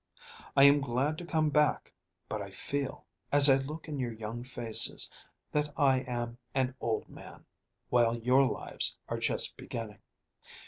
I 0.57 0.63
am 0.63 0.81
glad 0.81 1.19
to 1.19 1.25
come 1.27 1.51
back, 1.51 1.93
but 2.27 2.41
I 2.41 2.49
feel, 2.49 3.05
as 3.31 3.47
I 3.51 3.57
look 3.57 3.87
in 3.87 3.99
your 3.99 4.13
young 4.13 4.43
faces, 4.43 5.11
that 5.51 5.71
I 5.77 5.99
am 5.99 6.39
an 6.55 6.73
old 6.81 7.07
man, 7.07 7.45
while 7.91 8.17
your 8.17 8.43
lives 8.47 8.97
are 9.09 9.19
just 9.19 9.57
beginning. 9.57 9.99